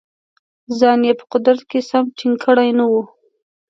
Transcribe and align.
ځان 0.79 0.99
یې 1.07 1.13
په 1.19 1.25
قدرت 1.31 1.61
کې 1.69 1.79
سم 1.89 2.05
ټینګ 2.17 2.35
کړی 2.45 2.69
نه 2.79 2.85
وو. 2.91 3.01